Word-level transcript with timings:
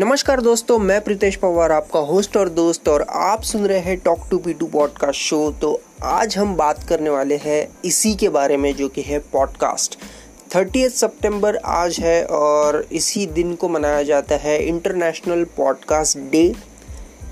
नमस्कार 0.00 0.40
दोस्तों, 0.40 0.78
मैं 0.78 1.00
प्रीतेश 1.00 1.36
पवार 1.36 1.72
आपका 1.72 2.00
होस्ट 2.00 2.36
और 2.36 2.48
दोस्त 2.48 2.88
और 2.88 3.06
आप 3.08 3.42
सुन 3.42 3.66
रहे 3.66 3.78
हैं 3.78 3.98
talk 3.98 4.18
to 4.30 4.38
P 4.38 4.52
two 4.52 4.66
podcast 4.66 5.20
show 5.20 5.52
तो 5.52 5.80
आज 6.02 6.36
हम 6.36 6.56
बात 6.56 6.84
करने 6.84 7.10
वाले 7.10 7.36
हैं 7.36 7.68
इसी 7.84 8.14
के 8.14 8.28
बारे 8.28 8.56
में 8.56 8.74
जो 8.74 8.88
कि 8.88 9.02
है 9.02 9.18
पॉडकास्ट 9.18 9.98
थर्टी 10.54 10.88
सितंबर 10.88 11.56
आज 11.56 12.00
है 12.00 12.26
और 12.26 12.88
इसी 12.92 13.26
दिन 13.26 13.54
को 13.54 13.68
मनाया 13.68 14.02
जाता 14.02 14.36
है 14.36 14.66
इंटरनेशनल 14.66 15.44
पॉडकास्ट 15.44 16.18
डे 16.18 16.54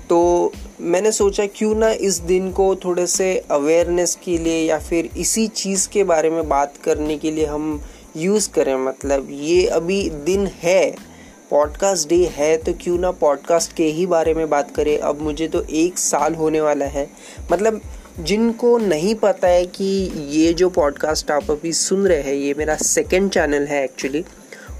तो 0.09 0.51
मैंने 0.81 1.11
सोचा 1.11 1.45
क्यों 1.45 1.75
ना 1.75 1.91
इस 1.91 2.17
दिन 2.17 2.51
को 2.51 2.75
थोड़े 2.75 3.07
से 3.07 3.43
अवेयरनेस 3.51 4.17
के 4.23 4.37
लिए 4.37 4.69
या 4.69 4.79
फिर 4.79 5.09
इसी 5.17 5.47
चीज़ 5.47 5.89
के 5.89 6.03
बारे 6.03 6.29
में 6.29 6.49
बात 6.49 6.73
करने 6.83 7.17
के 7.17 7.31
लिए 7.31 7.45
हम 7.45 7.81
यूज़ 8.17 8.49
करें। 8.49 8.75
मतलब 8.75 9.27
ये 9.31 9.67
अभी 9.67 10.09
दिन 10.09 10.47
है। 10.47 11.14
पॉडकास्ट 11.55 12.09
डे 12.09 12.15
है 12.33 12.57
तो 12.57 12.73
क्यों 12.73 12.97
ना 12.99 13.11
पॉडकास्ट 13.11 13.73
के 13.73 13.83
ही 13.83 14.05
बारे 14.05 14.33
में 14.33 14.49
बात 14.49 14.75
करें। 14.75 14.97
अब 14.99 15.21
मुझे 15.21 15.47
तो 15.47 15.63
एक 15.63 15.97
साल 15.97 16.33
होने 16.35 16.61
वाला 16.61 16.85
है। 16.85 17.07
मतलब 17.51 17.81
जिनको 18.19 18.77
नहीं 18.77 19.15
पता 19.15 19.47
है 19.47 19.65
कि 19.65 19.85
ये 20.29 20.53
जो 20.53 20.69
पॉडकास्ट 20.69 21.31
आप 21.31 21.51
अभी 21.51 21.73
सुन 21.73 22.07
रहे 22.07 22.21
हैं, 22.21 22.33
ये 22.33 22.53
मेरा 22.57 22.75
सेकेंड 22.75 23.31
चैनल 23.31 23.65
है 23.65 23.83
एक्चुअली 23.83 24.21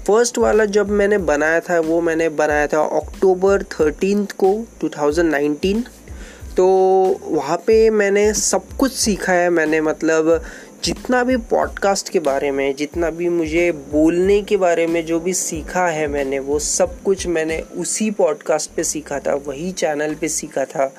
फ़र्स्ट 0.06 0.38
वाला 0.38 0.64
जब 0.64 0.90
मैंने 0.90 1.18
बनाया 1.18 1.60
था, 1.60 1.80
वो 1.80 2.00
मैंने 2.00 2.28
बनाया 2.28 2.66
था 2.66 2.82
अक्टूबर 2.82 3.62
थर्टीन 3.62 4.24
को 4.24 4.54
2019 4.84 5.82
तो 6.56 6.66
वहाँ 7.22 7.56
पे 7.56 7.90
मैंने 7.90 8.32
सब 8.34 8.68
कुछ 8.78 8.92
सीखा 8.92 9.32
है, 9.32 9.50
मैंने 9.50 9.80
मतलब 9.80 10.42
जितना 10.84 11.24
भी 11.24 11.36
पॉडकास्ट 11.36 12.08
के 12.08 12.18
बारे 12.18 12.50
में, 12.50 12.76
जितना 12.76 13.10
भी 13.10 13.28
मुझे 13.28 13.72
बोलने 13.72 14.42
के 14.42 14.56
बारे 14.56 14.86
में 14.86 15.06
जो 15.06 15.20
भी 15.20 15.34
सीखा 15.34 15.86
है 15.86 16.06
मैंने, 16.06 16.38
वो 16.38 16.58
सब 16.58 17.02
कुछ 17.02 17.26
मैंने 17.26 17.60
उसी 17.60 18.10
पॉडकास्ट 18.10 18.70
पे 18.70 18.84
सीखा 18.84 19.18
था, 19.18 19.34
वही 19.34 19.72
चैनल 19.72 20.14
पे 20.14 20.28
सीखा 20.28 20.64
था। 20.64 20.94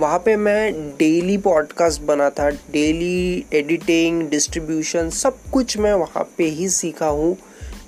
वहाँ 0.00 0.18
पे 0.18 0.36
मैं 0.36 0.90
डेली 0.90 1.38
पॉडकास्ट 1.38 2.02
बना 2.02 2.30
था 2.30 2.50
डेली 2.50 3.44
एडिटिंग 3.54 4.28
डिस्ट्रीब्यूशन 4.28 5.10
सब 5.10 5.38
कुछ 5.52 5.78
मैं 5.78 5.92
वहाँ 5.92 6.34
पे 6.38 6.44
ही 6.44 6.68
सीखा 6.68 7.06
हूँ। 7.06 7.36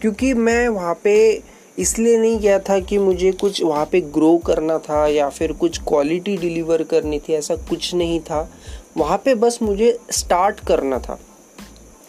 क्योंकि 0.00 0.34
मैं 0.34 0.68
वहाँ 0.68 1.00
पे 1.04 1.42
इसलिए 1.78 2.18
नहीं 2.18 2.38
गया 2.38 2.58
था 2.58 2.80
कि 2.80 2.98
मुझे 2.98 3.32
कुछ 3.32 3.62
वहाँ 3.62 3.88
पे 3.92 4.00
ग्रो 4.00 4.38
करना 4.38 4.78
था 4.78 5.06
या 5.06 5.28
फिर 5.28 5.52
कुछ 5.52 5.78
क्वालिटी 5.78 6.36
डिलीवर 6.36 6.82
करनी 6.82 7.18
थी, 7.18 7.32
ऐसा 7.32 7.56
कुछ 7.56 7.94
नहीं 7.94 8.20
था। 8.20 8.52
वहाँ 8.98 9.18
पे 9.24 9.34
बस 9.34 9.58
मुझे 9.62 9.98
स्टार्ट 10.10 10.60
करना 10.60 10.98
था। 10.98 11.18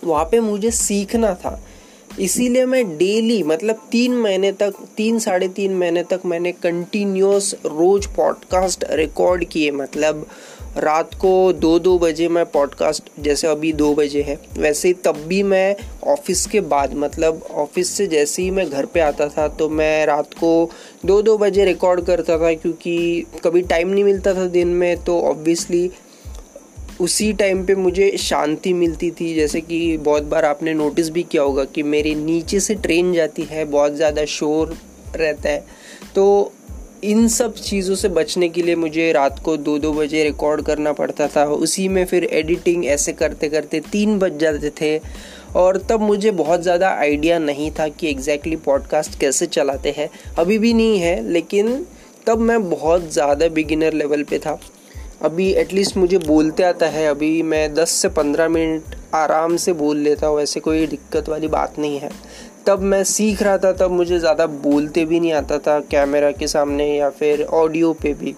वहाँ 0.03 0.25
पे 0.25 0.39
मुझे 0.39 0.71
सीखना 0.71 1.33
था। 1.35 1.59
इसीलिए 2.19 2.65
मैं 2.65 2.97
डेली 2.97 3.41
मतलब 3.43 3.81
तीन 3.91 4.15
महीने 4.17 4.51
तक, 4.51 4.73
तीन, 4.97 5.19
साढ़े 5.19 5.47
तीन 5.47 5.73
महीने 5.73 6.03
तक 6.03 6.21
मैंने 6.25 6.51
कंटिन्यूस 6.53 7.53
रोज 7.65 8.05
पॉडकास्ट 8.07 8.85
रिकॉर्ड 8.91 9.45
किए। 9.45 9.71
मतलब 9.71 10.25
रात 10.77 11.13
को 11.13 11.31
दो 11.53 11.77
दो 11.79 11.97
बजे 11.99 12.27
मैं 12.29 12.45
पॉडकास्ट 12.45 13.09
जैसे 13.19 13.47
अभी 13.47 13.71
दो 13.73 13.93
बजे 13.95 14.21
है, 14.21 14.37
वैसे 14.57 14.93
तब 15.05 15.23
भी 15.27 15.41
मैं 15.43 15.75
ऑफ़िस 16.07 16.45
के 16.45 16.61
बाद 16.63 16.93
मतलब 16.95 17.47
ऑफ़िस 17.51 17.89
से 17.89 18.07
जैसे 18.07 18.41
ही 18.41 18.51
मैं 18.51 18.69
घर 18.69 18.85
पे 18.85 18.99
आता 18.99 19.27
था 19.27 19.47
तो 19.47 19.69
मैं 19.69 20.05
रात 20.05 20.33
को 20.33 20.69
दो 21.05 21.21
दो 21.21 21.37
बजे 21.37 21.65
रिकॉर्ड 21.65 22.05
करता 22.05 22.37
था, 22.37 22.53
क्योंकि 22.53 23.25
कभी 23.43 23.61
टाइम 23.61 23.89
नहीं 23.89 24.03
मिलता 24.03 24.33
था 24.33 24.45
दिन 24.49 24.67
में 24.67 25.03
तो 25.03 25.19
ऑब्वियसली 25.21 25.89
उसी 26.99 27.31
टाइम 27.33 27.65
पे 27.65 27.75
मुझे 27.75 28.11
शांति 28.19 28.73
मिलती 28.73 29.09
थी, 29.11 29.33
जैसे 29.35 29.61
कि 29.61 29.97
बहुत 29.99 30.23
बार 30.23 30.45
आपने 30.45 30.73
नोटिस 30.73 31.09
भी 31.09 31.23
किया 31.23 31.43
होगा 31.43 31.63
कि 31.65 31.83
मेरे 31.85 32.13
नीचे 32.15 32.59
से 32.59 32.75
ट्रेन 32.75 33.13
जाती 33.13 33.43
है, 33.43 33.65
बहुत 33.65 33.93
ज़्यादा 33.93 34.25
शोर 34.27 34.77
रहता 35.15 35.49
है। 35.49 35.63
तो 36.15 36.53
इन 37.03 37.27
सब 37.27 37.53
चीज़ों 37.55 37.95
से 37.95 38.09
बचने 38.09 38.47
के 38.49 38.61
लिए 38.61 38.75
मुझे 38.75 39.11
रात 39.11 39.39
को 39.39 39.55
दो 39.57 39.77
दो 39.79 39.91
बजे 39.93 40.23
रिकॉर्ड 40.23 40.61
करना 40.61 40.91
पड़ता 40.93 41.27
था। 41.27 41.45
उसी 41.45 41.87
में 41.87 42.03
फिर 42.05 42.23
एडिटिंग 42.23 42.85
ऐसे 42.87 43.13
करते 43.13 43.49
करते 43.49 43.79
तीन 43.91 44.17
बज 44.19 44.37
जाते 44.37 44.71
थे 44.81 44.97
और 45.55 45.77
तब 45.89 46.01
मुझे 46.01 46.31
बहुत 46.33 46.61
ज़्यादा 46.61 46.89
आइडिया 46.89 47.37
नहीं 47.39 47.69
था 47.71 47.87
कि 47.87 48.09
एग्जैक्टली 48.09 48.51
exactly 48.51 48.65
पॉडकास्ट 48.65 49.19
कैसे 49.19 49.45
चलाते 49.47 49.93
हैं। 49.97 50.09
अभी 50.37 50.57
भी 50.57 50.73
नहीं 50.73 50.99
है, 50.99 51.21
लेकिन 51.29 51.85
तब 52.27 52.39
मैं 52.39 52.69
बहुत 52.69 53.09
ज़्यादा 53.13 53.47
बिगिनर 53.49 53.93
लेवल 53.93 54.23
पे 54.23 54.39
था। 54.39 54.59
अभी 55.21 55.49
एटलीस्ट 55.51 55.97
मुझे 55.97 56.17
बोलते 56.17 56.63
आता 56.63 56.87
है, 56.87 57.05
अभी 57.07 57.41
मैं 57.43 57.73
10 57.73 57.91
से 57.91 58.09
15 58.09 58.47
मिनट 58.47 58.95
आराम 59.15 59.55
से 59.57 59.73
बोल 59.73 59.97
लेता 59.97 60.27
हूँ, 60.27 60.39
ऐसे 60.41 60.59
कोई 60.59 60.85
दिक्कत 60.87 61.29
वाली 61.29 61.47
बात 61.47 61.79
नहीं 61.79 61.99
है। 61.99 62.11
तब 62.67 62.81
मैं 62.81 63.03
सीख 63.03 63.41
रहा 63.43 63.57
था, 63.57 63.71
तब 63.73 63.91
मुझे 63.91 64.19
ज़्यादा 64.19 64.45
बोलते 64.45 65.03
भी 65.05 65.19
नहीं 65.19 65.33
आता 65.33 65.57
था 65.57 65.79
कैमरा 65.91 66.31
के 66.31 66.47
सामने 66.47 66.87
या 66.87 67.09
फिर 67.09 67.43
ऑडियो 67.43 67.91
पे 67.93 68.13
भी। 68.13 68.35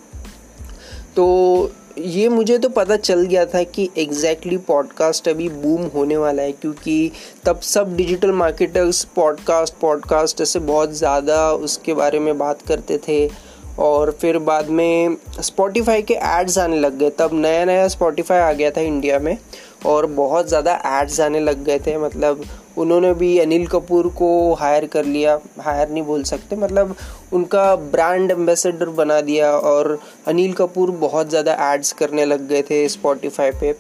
तो 1.16 1.72
ये 1.98 2.28
मुझे 2.30 2.58
तो 2.58 2.70
पता 2.70 2.96
चल 2.96 3.22
गया 3.22 3.46
था 3.46 3.62
कि 3.64 3.90
एग्जैक्टली 3.98 4.52
exactly 4.52 4.68
पॉडकास्ट 4.68 5.28
अभी 5.28 5.50
बूम 5.52 5.86
होने 5.86 6.18
वाला 6.18 6.44
है, 6.44 6.52
क्योंकि 6.52 7.12
तब 7.46 7.60
सब 7.60 7.96
डिजिटल 7.96 8.32
मार्केटर्स 8.34 9.04
पॉडकास्ट 9.16 9.74
पॉडकास्ट 9.82 10.42
ऐसे 10.42 10.60
बहुत 10.60 10.94
ज़्यादा 10.94 11.52
उसके 11.54 11.94
बारे 11.94 12.20
में 12.20 12.38
बात 12.38 12.62
करते 12.62 12.98
थे। 13.08 13.51
और 13.80 14.12
फिर 14.12 14.38
बाद 14.40 14.70
में 14.70 15.18
स्पॉटिफाई 15.42 16.02
के 16.02 16.14
एड्स 16.14 16.58
आने 16.58 16.80
लग 16.80 16.98
गए। 16.98 17.10
तब 17.10 17.34
नया 17.34 17.66
नया 17.66 17.88
स्पॉटिफाई 17.88 18.40
आ 18.40 18.52
गया 18.54 18.72
था 18.72 18.82
इंडिया 18.82 19.20
में 19.20 19.38
और 19.86 20.06
बहुत 20.14 20.48
ज़्यादा 20.48 20.74
एड्स 21.00 21.20
आने 21.22 21.40
लग 21.40 21.64
गए 21.64 21.80
थे। 21.80 21.98
मतलब 21.98 22.44
उन्होंने 22.78 23.14
भी 23.14 23.38
अनिल 23.40 23.66
कपूर 23.68 24.08
को 24.18 24.32
हायर 24.54 24.86
कर 24.86 25.06
लिया। 25.06 25.40
हायर 25.60 25.90
नहीं 25.90 26.04
बोल 26.04 26.24
सकते। 26.24 26.56
मतलब 26.56 26.96
उनका 27.34 27.76
ब्रांड 27.76 28.32
एम्बेसडर 28.32 28.90
बना 28.92 29.20
दिया 29.22 29.52
और 29.52 29.98
अनिल 30.28 30.54
कपूर 30.54 30.92
बहुत 31.00 31.30
ज़्यादा 31.30 31.54
एड्स 31.74 31.92
करने 31.94 32.26
लग 32.26 32.48
गए 32.48 32.62
थे 32.62 32.88
स्पॉटिफाई 32.90 33.52
पे। 33.52 33.74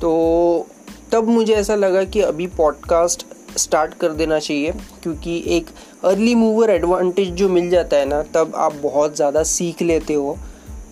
तो 0.00 0.66
तब 1.12 1.28
मुझे 1.28 1.54
ऐसा 1.54 1.74
लगा 1.74 2.04
कि 2.04 2.20
अभी 2.22 2.46
पॉडकास्ट 2.56 3.26
स्टार्ट 3.56 3.94
कर 3.94 4.12
देना 4.12 4.38
चाहिए, 4.38 4.72
क्योंकि 5.02 5.42
एक 5.48 5.66
अर्ली 6.04 6.34
मूवर 6.34 6.70
एडवांटेज 6.70 7.30
जो 7.30 7.48
मिल 7.48 7.70
जाता 7.70 7.96
है 7.96 8.06
ना, 8.06 8.22
तब 8.24 8.52
आप 8.56 8.74
बहुत 8.82 9.16
ज़्यादा 9.16 9.42
सीख 9.44 9.82
लेते 9.82 10.14
हो। 10.14 10.36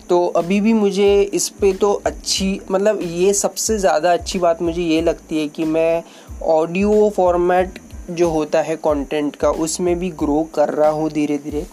तो 0.09 0.25
अभी 0.27 0.59
भी 0.61 0.73
मुझे 0.73 1.21
इस 1.23 1.47
पर 1.51 1.75
तो 1.75 1.91
अच्छी 2.05 2.59
मतलब 2.71 2.99
ये 3.03 3.33
सबसे 3.33 3.77
ज़्यादा 3.77 4.13
अच्छी 4.13 4.39
बात 4.39 4.61
मुझे 4.61 4.81
ये 4.81 5.01
लगती 5.01 5.39
है 5.39 5.47
कि 5.47 5.65
मैं 5.65 6.03
ऑडियो 6.43 7.09
फॉर्मेट 7.09 7.79
जो 8.11 8.29
होता 8.29 8.61
है 8.61 8.75
कंटेंट 8.77 9.35
का, 9.35 9.49
उसमें 9.49 9.97
भी 9.99 10.09
ग्रो 10.13 10.41
कर 10.55 10.69
रहा 10.69 10.89
हूँ 10.89 11.09
धीरे 11.09 11.37
धीरे 11.37 11.65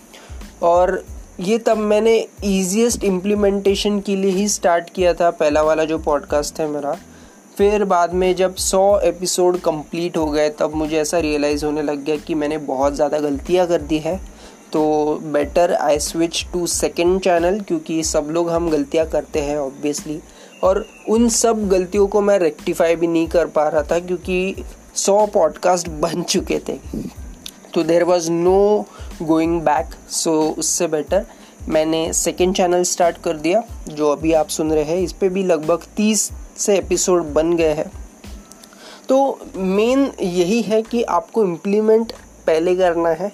और 0.63 1.03
ये 1.41 1.59
तब 1.59 1.77
मैंने 1.79 2.15
ईजीएस्ट 2.45 3.05
इम्प्लीमेंटेशन 3.05 3.99
के 4.01 4.17
लिए 4.17 4.31
ही 4.31 4.49
स्टार्ट 4.49 4.91
किया 4.91 5.13
था, 5.15 5.31
पहला 5.31 5.63
वाला 5.63 5.85
जो 5.85 5.99
पॉडकास्ट 5.99 6.61
है 6.61 6.69
मेरा। 6.71 6.97
फिर 7.59 7.85
बाद 7.85 8.13
में 8.15 8.35
जब 8.37 8.55
सौ 8.55 8.81
एपिसोड 9.05 9.57
कंप्लीट 9.61 10.17
हो 10.17 10.27
गए, 10.27 10.49
तब 10.51 10.75
मुझे 10.75 10.97
ऐसा 10.97 11.19
रियलाइज़ 11.19 11.65
होने 11.67 11.83
लग 11.83 12.05
गया 12.05 12.17
कि 12.17 12.35
मैंने 12.35 12.59
बहुत 12.59 12.95
ज़्यादा 12.95 13.19
गलतियाँ 13.19 13.67
कर 13.67 13.83
दी 13.83 13.99
है। 13.99 14.17
तो 14.73 14.83
better 15.33 15.73
I 15.73 15.99
switch 15.99 16.45
to 16.53 16.67
second 16.67 17.21
channel 17.21 17.61
क्योंकि 17.61 18.03
सब 18.05 18.29
लोग 18.31 18.51
हम 18.51 18.71
गलतियाँ 18.71 19.07
करते 19.07 19.41
हैं 19.41 19.59
ऑब्वियसली 19.59 20.21
और 20.65 20.85
उन 21.09 21.29
सब 21.31 21.69
गलतियों 21.69 22.07
को 22.07 22.21
मैं 22.21 22.39
रेक्टिफाई 22.39 22.97
भी 22.97 23.07
नहीं 23.07 23.29
कर 23.29 23.47
पा 23.49 23.69
रहा 23.69 23.83
था 23.83 23.99
क्योंकि 23.99 24.65
सौ 24.97 25.27
पॉडकास्ट 25.27 25.89
बन 26.01 26.23
चुके 26.23 26.59
थे। 26.69 26.79
तो 27.75 27.83
there 27.83 28.05
was 28.05 28.31
no 28.33 28.87
going 29.23 29.61
back 29.63 29.95
so 30.15 30.41
उससे 30.59 30.87
बेटर 30.89 31.27
मैंने 31.69 32.13
सेकेंड 32.15 32.57
चैनल 32.57 32.83
स्टार्ट 32.85 33.17
कर 33.23 33.37
दिया, 33.37 33.63
जो 33.89 34.13
अभी 34.13 34.33
आप 34.33 34.49
सुन 34.49 34.73
रहे 34.73 34.85
हैं। 34.85 34.99
इस 34.99 35.13
पर 35.13 35.29
भी 35.29 35.43
लगभग 35.45 35.83
तीस 35.97 36.31
से 36.59 36.77
एपिसोड 36.77 37.33
बन 37.33 37.57
गए 37.57 37.73
हैं। 37.73 37.91
तो 39.09 39.39
मेन 39.57 40.11
यही 40.21 40.61
है 40.63 40.81
कि 40.83 41.03
आपको 41.03 41.45
इम्प्लीमेंट 41.45 42.13
पहले 42.47 42.75
करना 42.77 43.09
है। 43.11 43.33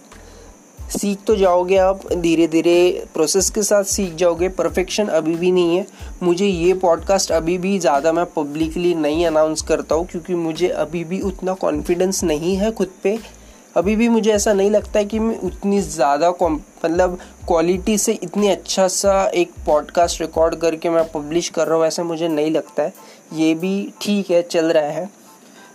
सीख 0.91 1.19
तो 1.27 1.35
जाओगे 1.37 1.77
आप 1.77 2.01
धीरे 2.15 2.47
धीरे 2.49 3.07
प्रोसेस 3.15 3.49
के 3.51 3.63
साथ 3.63 3.85
सीख 3.85 4.15
जाओगे। 4.15 4.49
परफेक्शन 4.51 5.07
अभी 5.09 5.35
भी 5.35 5.51
नहीं 5.53 5.77
है। 5.77 5.87
मुझे 6.23 6.47
ये 6.47 6.75
पॉडकास्ट 6.75 7.33
अभी 7.33 7.57
भी 7.59 7.79
ज़्यादा 7.79 8.13
मैं 8.13 8.25
पब्लिकली 8.27 8.95
नहीं 8.95 9.27
अनाउंस 9.27 9.63
करता 9.63 9.95
हूँ, 9.95 10.07
क्योंकि 10.07 10.35
मुझे 10.35 10.69
अभी 10.69 11.05
भी 11.05 11.21
उतना 11.23 11.55
कॉन्फिडेंस 11.57 12.23
नहीं 12.25 12.57
है 12.57 12.71
खुद 12.73 12.91
पे। 13.03 13.19
अभी 13.77 13.95
भी 13.97 14.09
मुझे 14.09 14.33
ऐसा 14.33 14.53
नहीं 14.53 14.71
लगता 14.71 14.99
है 14.99 15.05
कि 15.05 15.19
मैं 15.19 15.39
उतनी 15.39 15.81
ज़्यादा 15.81 16.31
मतलब 16.43 17.19
क्वालिटी 17.47 17.97
से 17.99 18.13
इतनी 18.13 18.49
अच्छा 18.49 18.87
सा 18.89 19.25
एक 19.27 19.53
पॉडकास्ट 19.67 20.21
रिकॉर्ड 20.21 20.55
करके 20.55 20.91
मैं 20.91 21.05
पब्लिश 21.13 21.49
कर 21.49 21.67
रहा 21.67 21.77
हूँ, 21.79 21.87
ऐसा 21.87 22.03
मुझे 22.03 22.29
नहीं 22.29 22.51
लगता 22.51 22.83
है। 22.83 22.93
ये 23.33 23.55
भी 23.55 23.93
ठीक 24.03 24.31
है, 24.31 24.43
चल 24.43 24.73
रहा 24.73 24.91
है। 24.91 25.09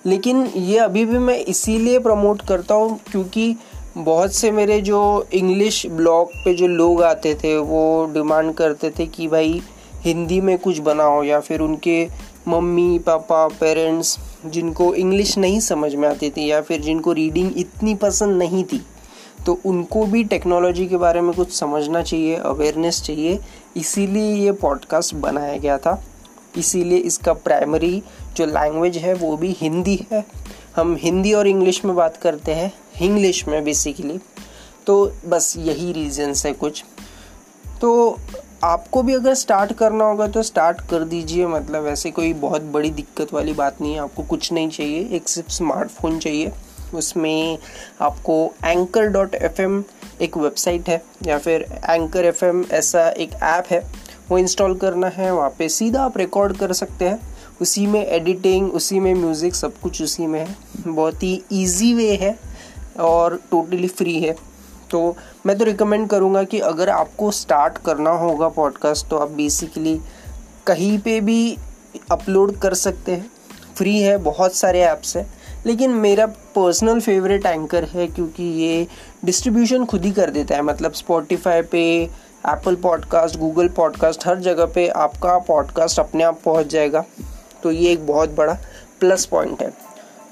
लेकिन 0.06 0.46
ये 0.56 0.78
अभी 0.78 1.06
भी 1.06 1.18
मैं 1.18 1.38
इसीलिए 1.38 2.00
प्रमोट 2.00 2.42
करता 2.42 2.76
हूँ 2.76 3.00
क्योंकि 3.12 3.56
बहुत 3.98 4.34
से 4.34 4.52
मेरे 4.52 4.80
जो 4.82 5.28
इंग्लिश 5.34 5.86
ब्लॉग 5.88 6.32
पे 6.46 6.54
जो 6.54 6.68
लोग 6.68 7.04
आते 7.04 7.36
थे, 7.36 7.58
वो 7.58 8.06
डिमांड 8.14 8.54
करते 8.54 8.90
थे 9.00 9.06
कि 9.06 9.28
भाई 9.28 9.62
हिंदी 10.04 10.42
में 10.42 10.58
कुछ 10.58 10.80
बनाओ 10.80 11.24
या 11.24 11.40
फिर 11.40 11.60
उनके 11.60 12.08
मम्मी, 12.48 13.00
पापा 13.00 13.48
पेरेंट्स 13.48 14.18
जिनको 14.46 14.94
इंग्लिश 14.96 15.38
नहीं 15.38 15.60
समझ 15.60 15.94
में 15.96 16.08
आती 16.10 16.30
थी 16.30 16.46
या 16.48 16.62
फिर 16.62 16.82
जिनको 16.82 17.14
रीडिंग 17.14 17.58
इतनी 17.58 17.96
पसंद 17.96 18.38
नहीं 18.38 18.64
थी 18.64 18.86
तो 19.46 19.60
उनको 19.66 20.06
भी 20.06 20.24
टेक्नोलॉजी 20.24 20.86
के 20.88 20.98
बारे 20.98 21.22
में 21.22 21.34
कुछ 21.34 21.54
समझना 21.54 22.02
चाहिए 22.02 22.36
अवेयरनेस 22.36 23.02
चाहिए। 23.02 23.40
इसीलिए 23.78 24.34
ये 24.36 24.52
पॉडकास्ट 24.52 25.16
बनाया 25.16 25.58
गया 25.58 25.78
था। 25.78 26.04
इसीलिए 26.58 26.98
इसका 26.98 27.34
प्राइमरी 27.34 28.02
जो 28.38 28.46
लैंग्वेज 28.46 28.98
है, 28.98 29.14
वो 29.14 29.38
भी 29.38 29.56
हिंदी 29.60 30.00
है। 30.12 30.24
हम 30.76 30.96
हिंदी 31.00 31.34
और 31.34 31.48
इंग्लिश 31.48 31.84
में 31.86 31.96
बात 31.96 32.18
करते 32.18 32.52
हैं 32.52 32.72
इंग्लिश 33.02 33.48
में 33.48 33.64
बेसिकली 33.64 34.20
तो 34.88 35.14
बस 35.26 35.54
यही 35.58 35.92
रीजन्स 35.94 36.46
है 36.46 36.54
कुछ। 36.54 36.84
तो 37.82 38.18
आपको 38.64 39.02
भी 39.04 39.14
अगर 39.14 39.34
स्टार्ट 39.34 39.74
करना 39.74 40.06
होगा 40.06 40.28
तो 40.28 40.42
स्टार्ट 40.44 40.82
कर 40.82 41.04
दीजिए। 41.04 41.46
मतलब 41.48 41.86
ऐसे 41.88 42.12
कोई 42.12 42.34
बहुत 42.34 42.62
बड़ी 42.62 42.90
दिक्कत 42.90 43.34
वाली 43.34 43.54
बात 43.54 43.82
नहीं 43.82 43.94
है। 43.94 44.00
आपको 44.00 44.24
कुछ 44.24 44.52
नहीं 44.54 44.70
चाहिए। 44.70 45.08
एक 45.12 45.30
सिर्फ़ 45.30 45.50
स्मार्टफ़ोन 45.50 46.20
चाहिए। 46.20 46.52
उसमें 46.94 47.58
आपको 48.02 48.36
एंकर 48.66 49.08
डॉट 49.08 49.36
एफ़ 49.36 49.62
एम 49.62 49.84
एक 50.22 50.38
वेबसाइट 50.38 50.90
है 50.90 51.02
या 51.26 51.38
फिर 51.38 51.62
एंकर 51.90 52.26
एफ़ 52.26 52.46
एम 52.46 52.64
ऐसा 52.72 53.08
एक 53.10 53.34
ऐप 53.34 53.68
है। 53.70 53.80
वो 54.30 54.38
इंस्टॉल 54.38 54.76
करना 54.76 55.08
है। 55.08 55.32
वहाँ 55.34 55.50
पे 55.50 55.70
सीधा 55.70 56.04
आप 56.04 56.18
रिकॉर्ड 56.18 56.58
कर 56.58 56.74
सकते 56.74 57.06
हैं। 57.06 57.20
उसी 57.62 57.86
में 57.88 58.06
एडिटिंग 58.06 58.72
उसी 58.72 59.00
में 59.00 59.14
म्यूज़िक 59.14 59.56
सब 59.56 59.80
कुछ 59.80 60.02
उसी 60.02 60.28
में 60.28 60.40
है। 60.40 60.56
बहुत 60.88 61.24
ही 61.24 61.42
ईजी 61.54 61.94
वे 61.94 62.16
है 62.16 62.38
और 63.00 63.40
टोटली 63.52 63.88
फ्री 63.88 64.20
है। 64.20 64.36
तो 64.92 65.16
मैं 65.46 65.58
तो 65.58 65.66
रिकमेंड 65.66 66.10
करूँगा 66.10 66.44
कि 66.44 66.60
अगर 66.60 66.90
आपको 66.90 67.32
स्टार्ट 67.32 67.78
करना 67.78 68.10
होगा 68.10 68.48
पॉडकास्ट 68.50 69.08
तो 69.08 69.18
आप 69.18 69.30
बेसिकली 69.30 70.00
कहीं 70.68 71.00
पे 71.00 71.22
भी 71.22 71.58
अपलोड 72.12 72.58
कर 72.58 72.74
सकते 72.74 73.12
हैं। 73.12 73.32
फ्री 73.76 74.00
है, 74.00 74.18
बहुत 74.18 74.56
सारे 74.56 74.82
ऐप्स 74.82 75.18
हैं। 75.18 75.34
लेकिन 75.66 75.90
मेरा 75.90 76.26
पर्सनल 76.26 77.00
फेवरेट 77.00 77.46
एंकर 77.46 77.84
है, 77.84 78.08
क्योंकि 78.08 78.44
ये 78.44 78.88
डिस्ट्रीब्यूशन 79.26 79.86
खुद 79.86 80.06
ही 80.06 80.12
कर 80.12 80.30
देता 80.30 80.56
है। 80.56 80.62
मतलब 80.62 80.94
स्पॉटिफाई 80.94 81.62
पे 81.62 81.82
एप्पल 82.48 82.76
पॉडकास्ट 82.76 83.40
गूगल 83.40 83.68
पॉडकास्ट 83.68 84.28
हर 84.28 84.40
जगह 84.40 84.66
पे 84.66 84.88
आपका 84.88 85.38
पॉडकास्ट 85.38 86.00
अपने 86.00 86.24
आप 86.24 86.40
पहुँच 86.46 86.68
जाएगा। 86.68 87.04
तो 87.64 87.72
ये 87.72 87.92
एक 87.92 88.08
बहुत 88.08 88.30
बड़ा 88.30 88.58
प्लस 89.00 89.26
पॉइंट 89.26 89.62
है। 89.62 89.70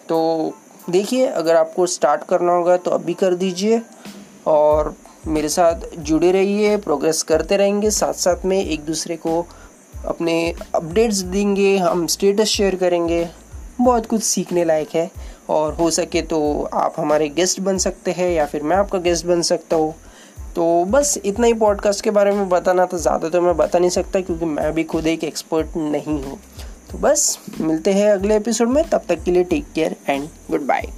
तो 0.10 0.54
देखिए, 0.90 1.26
अगर 1.28 1.56
आपको 1.56 1.86
स्टार्ट 1.86 2.24
करना 2.24 2.52
होगा 2.52 2.78
तो 2.78 2.92
अभी 2.92 3.14
कर 3.14 3.36
दीजिए। 3.36 3.82
और 4.48 4.96
मेरे 5.28 5.50
साथ 5.50 5.82
जुड़े 6.00 6.32
रहिए 6.32 6.76
प्रोग्रेस 6.80 7.22
करते 7.24 7.58
रहेंगे 7.58 7.90
साथ 7.92 8.14
साथ 8.16 8.46
में 8.46 8.58
एक 8.58 8.86
दूसरे 8.86 9.16
को 9.18 9.46
अपने 10.06 10.54
अपडेट्स 10.76 11.18
देंगे, 11.18 11.78
हम 11.78 12.06
स्टेटस 12.08 12.48
शेयर 12.48 12.76
करेंगे। 12.76 13.28
बहुत 13.82 14.06
कुछ 14.06 14.24
सीखने 14.24 14.64
लायक 14.66 14.96
है 14.96 15.10
और 15.50 15.74
हो 15.74 15.90
सके 15.92 16.22
तो 16.24 16.40
आप 16.74 16.94
हमारे 16.98 17.30
गेस्ट 17.30 17.60
बन 17.60 17.78
सकते 17.78 18.12
हैं 18.12 18.30
या 18.32 18.46
फिर 18.46 18.64
मैं 18.64 18.78
आपका 18.78 19.00
गेस्ट 19.00 19.26
बन 19.26 19.42
सकता 19.42 19.76
हूँ। 19.76 19.94
तो 20.56 20.84
बस 20.86 21.18
इतना 21.26 21.48
ही 21.48 21.54
पॉडकास्ट 21.56 22.04
के 22.04 22.12
बारे 22.12 22.32
में 22.32 22.48
बताना 22.50 22.86
तो 22.86 22.98
ज़्यादा 22.98 23.30
तो 23.30 23.42
मैं 23.42 23.56
बता 23.58 23.80
नहीं 23.80 23.90
सकता 23.90 24.22
क्योंकि 24.22 24.46
मैं 24.46 24.72
भी 24.74 24.84
खुद 24.84 25.08
एक 25.08 25.24
एक्सपर्ट 25.24 25.78
नहीं 25.78 26.22
हूँ। 26.24 26.40
तो 26.92 26.98
बस 26.98 27.38
मिलते 27.62 27.94
हैं 27.94 28.10
अगले 28.12 28.36
एपिसोड 28.36 28.70
में। 28.70 28.84
तब 28.90 29.02
तक 29.10 29.24
के 29.24 29.32
लिए 29.32 29.44
take 29.44 29.72
care 29.76 29.96
and 30.08 30.28
good 30.52 30.66
bye 30.68 30.90